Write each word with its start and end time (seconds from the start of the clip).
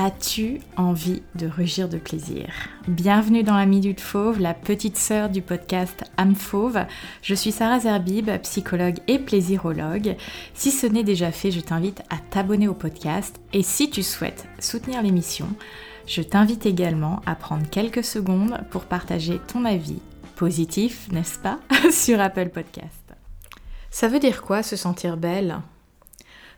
As-tu 0.00 0.60
envie 0.76 1.24
de 1.34 1.48
rugir 1.48 1.88
de 1.88 1.98
plaisir? 1.98 2.46
Bienvenue 2.86 3.42
dans 3.42 3.56
la 3.56 3.66
Minute 3.66 4.00
Fauve, 4.00 4.38
la 4.38 4.54
petite 4.54 4.96
sœur 4.96 5.28
du 5.28 5.42
podcast 5.42 6.04
Âme 6.16 6.36
Fauve. 6.36 6.86
Je 7.20 7.34
suis 7.34 7.50
Sarah 7.50 7.80
Zerbib, 7.80 8.30
psychologue 8.42 9.00
et 9.08 9.18
plaisirologue. 9.18 10.14
Si 10.54 10.70
ce 10.70 10.86
n'est 10.86 11.02
déjà 11.02 11.32
fait, 11.32 11.50
je 11.50 11.58
t'invite 11.58 12.02
à 12.10 12.18
t'abonner 12.30 12.68
au 12.68 12.74
podcast 12.74 13.40
et 13.52 13.64
si 13.64 13.90
tu 13.90 14.04
souhaites 14.04 14.46
soutenir 14.60 15.02
l'émission, 15.02 15.48
je 16.06 16.22
t'invite 16.22 16.64
également 16.64 17.20
à 17.26 17.34
prendre 17.34 17.68
quelques 17.68 18.04
secondes 18.04 18.56
pour 18.70 18.84
partager 18.84 19.40
ton 19.48 19.64
avis 19.64 19.98
positif, 20.36 21.08
n'est-ce 21.10 21.40
pas, 21.40 21.58
sur 21.90 22.20
Apple 22.20 22.50
Podcast. 22.50 23.16
Ça 23.90 24.06
veut 24.06 24.20
dire 24.20 24.42
quoi 24.42 24.62
se 24.62 24.76
sentir 24.76 25.16
belle? 25.16 25.58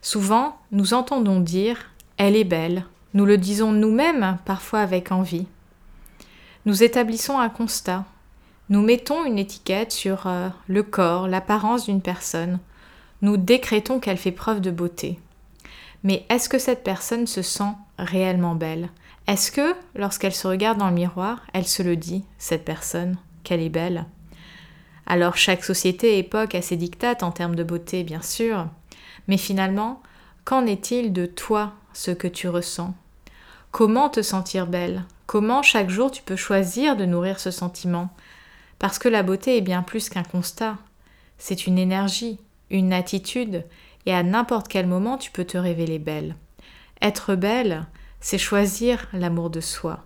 Souvent, 0.02 0.58
nous 0.72 0.92
entendons 0.92 1.40
dire 1.40 1.90
elle 2.18 2.36
est 2.36 2.44
belle 2.44 2.84
nous 3.14 3.24
le 3.24 3.38
disons 3.38 3.72
nous-mêmes, 3.72 4.38
parfois 4.44 4.80
avec 4.80 5.10
envie. 5.10 5.46
Nous 6.66 6.82
établissons 6.82 7.38
un 7.38 7.48
constat. 7.48 8.04
Nous 8.68 8.82
mettons 8.82 9.24
une 9.24 9.38
étiquette 9.38 9.90
sur 9.90 10.26
euh, 10.26 10.48
le 10.68 10.82
corps, 10.82 11.26
l'apparence 11.26 11.86
d'une 11.86 12.02
personne. 12.02 12.60
Nous 13.22 13.36
décrétons 13.36 13.98
qu'elle 13.98 14.16
fait 14.16 14.30
preuve 14.30 14.60
de 14.60 14.70
beauté. 14.70 15.18
Mais 16.04 16.24
est-ce 16.28 16.48
que 16.48 16.58
cette 16.58 16.84
personne 16.84 17.26
se 17.26 17.42
sent 17.42 17.72
réellement 17.98 18.54
belle? 18.54 18.90
Est-ce 19.26 19.52
que, 19.52 19.74
lorsqu'elle 19.94 20.34
se 20.34 20.46
regarde 20.46 20.78
dans 20.78 20.88
le 20.88 20.94
miroir, 20.94 21.42
elle 21.52 21.66
se 21.66 21.82
le 21.82 21.96
dit, 21.96 22.24
cette 22.38 22.64
personne, 22.64 23.16
qu'elle 23.44 23.60
est 23.60 23.68
belle? 23.68 24.06
Alors 25.06 25.36
chaque 25.36 25.64
société 25.64 26.18
époque 26.18 26.54
a 26.54 26.62
ses 26.62 26.76
dictates 26.76 27.22
en 27.22 27.32
termes 27.32 27.56
de 27.56 27.64
beauté, 27.64 28.04
bien 28.04 28.22
sûr. 28.22 28.68
Mais 29.28 29.36
finalement, 29.36 30.02
qu'en 30.44 30.66
est-il 30.66 31.12
de 31.12 31.26
toi, 31.26 31.74
ce 31.92 32.10
que 32.10 32.28
tu 32.28 32.48
ressens? 32.48 32.94
Comment 33.72 34.08
te 34.08 34.20
sentir 34.20 34.66
belle? 34.66 35.04
Comment 35.26 35.62
chaque 35.62 35.90
jour 35.90 36.10
tu 36.10 36.22
peux 36.22 36.34
choisir 36.34 36.96
de 36.96 37.04
nourrir 37.04 37.38
ce 37.38 37.52
sentiment? 37.52 38.10
Parce 38.80 38.98
que 38.98 39.08
la 39.08 39.22
beauté 39.22 39.56
est 39.56 39.62
bien 39.62 39.82
plus 39.82 40.08
qu'un 40.08 40.24
constat. 40.24 40.76
C'est 41.38 41.68
une 41.68 41.78
énergie, 41.78 42.40
une 42.70 42.92
attitude, 42.92 43.64
et 44.06 44.12
à 44.12 44.24
n'importe 44.24 44.66
quel 44.66 44.88
moment 44.88 45.18
tu 45.18 45.30
peux 45.30 45.44
te 45.44 45.56
révéler 45.56 46.00
belle. 46.00 46.34
Être 47.00 47.36
belle, 47.36 47.86
c'est 48.20 48.38
choisir 48.38 49.06
l'amour 49.12 49.50
de 49.50 49.60
soi, 49.60 50.04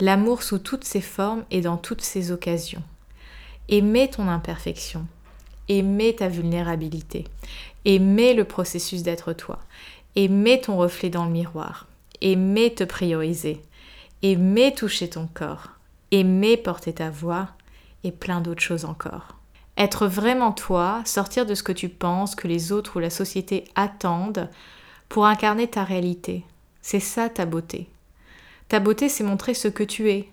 l'amour 0.00 0.42
sous 0.42 0.58
toutes 0.58 0.84
ses 0.84 1.00
formes 1.00 1.44
et 1.52 1.60
dans 1.60 1.76
toutes 1.76 2.02
ses 2.02 2.32
occasions. 2.32 2.82
Aimer 3.68 4.10
ton 4.10 4.26
imperfection, 4.26 5.06
aimer 5.68 6.16
ta 6.16 6.26
vulnérabilité, 6.26 7.24
aimer 7.84 8.34
le 8.34 8.44
processus 8.44 9.04
d'être 9.04 9.32
toi, 9.32 9.60
aimer 10.16 10.60
ton 10.60 10.76
reflet 10.76 11.08
dans 11.08 11.24
le 11.24 11.30
miroir, 11.30 11.86
aimer 12.20 12.74
te 12.74 12.84
prioriser, 12.84 13.62
aimer 14.22 14.74
toucher 14.74 15.08
ton 15.08 15.28
corps, 15.32 15.70
aimer 16.10 16.56
porter 16.56 16.92
ta 16.94 17.10
voix 17.10 17.48
et 18.04 18.12
plein 18.12 18.40
d'autres 18.40 18.62
choses 18.62 18.84
encore. 18.84 19.36
Être 19.78 20.06
vraiment 20.06 20.52
toi, 20.52 21.02
sortir 21.04 21.44
de 21.44 21.54
ce 21.54 21.62
que 21.62 21.72
tu 21.72 21.88
penses 21.88 22.34
que 22.34 22.48
les 22.48 22.72
autres 22.72 22.96
ou 22.96 22.98
la 22.98 23.10
société 23.10 23.64
attendent 23.74 24.48
pour 25.08 25.26
incarner 25.26 25.68
ta 25.68 25.84
réalité. 25.84 26.44
C'est 26.80 27.00
ça 27.00 27.28
ta 27.28 27.44
beauté. 27.44 27.88
Ta 28.68 28.80
beauté, 28.80 29.08
c'est 29.08 29.24
montrer 29.24 29.54
ce 29.54 29.68
que 29.68 29.84
tu 29.84 30.10
es, 30.10 30.28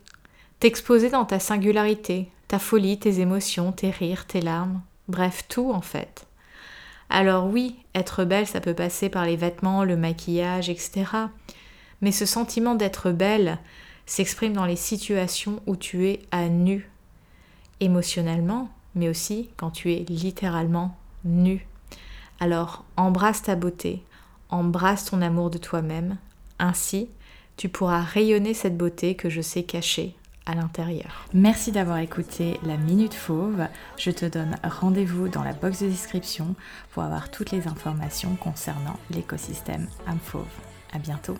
t'exposer 0.60 1.10
dans 1.10 1.26
ta 1.26 1.40
singularité, 1.40 2.30
ta 2.48 2.58
folie, 2.58 2.98
tes 2.98 3.20
émotions, 3.20 3.72
tes 3.72 3.90
rires, 3.90 4.26
tes 4.26 4.42
larmes, 4.42 4.82
bref, 5.08 5.46
tout 5.50 5.72
en 5.72 5.82
fait. 5.82 6.26
Alors 7.10 7.46
oui, 7.46 7.76
être 7.94 8.24
belle, 8.24 8.48
ça 8.48 8.62
peut 8.62 8.74
passer 8.74 9.10
par 9.10 9.26
les 9.26 9.36
vêtements, 9.36 9.84
le 9.84 9.98
maquillage, 9.98 10.70
etc. 10.70 11.06
Mais 12.04 12.12
ce 12.12 12.26
sentiment 12.26 12.76
d'être 12.76 13.12
belle 13.12 13.60
s'exprime 14.06 14.52
dans 14.52 14.66
les 14.66 14.76
situations 14.76 15.62
où 15.66 15.78
tu 15.78 16.10
es 16.10 16.20
à 16.32 16.50
nu, 16.50 16.92
émotionnellement, 17.80 18.70
mais 18.94 19.08
aussi 19.08 19.50
quand 19.56 19.72
tu 19.72 19.94
es 19.94 20.06
littéralement 20.10 20.98
nu. 21.24 21.66
Alors 22.42 22.84
embrasse 22.98 23.44
ta 23.44 23.56
beauté, 23.56 24.04
embrasse 24.50 25.06
ton 25.06 25.22
amour 25.22 25.50
de 25.50 25.58
toi-même, 25.58 26.18
ainsi 26.60 27.08
tu 27.56 27.70
pourras 27.70 28.02
rayonner 28.02 28.54
cette 28.54 28.78
beauté 28.78 29.16
que 29.16 29.30
je 29.30 29.40
sais 29.40 29.64
cachée 29.64 30.14
à 30.46 30.56
l'intérieur. 30.56 31.26
Merci 31.34 31.72
d'avoir 31.72 32.00
écouté 32.00 32.60
la 32.64 32.76
Minute 32.76 33.14
Fauve. 33.14 33.66
Je 33.98 34.12
te 34.12 34.26
donne 34.26 34.58
rendez-vous 34.62 35.30
dans 35.30 35.44
la 35.44 35.54
box 35.54 35.82
de 35.82 35.88
description 35.88 36.56
pour 36.92 37.04
avoir 37.04 37.32
toutes 37.32 37.52
les 37.52 37.66
informations 37.68 38.36
concernant 38.36 39.00
l'écosystème 39.10 39.88
âme 40.06 40.20
fauve. 40.22 40.44
À 40.92 41.00
bientôt. 41.00 41.38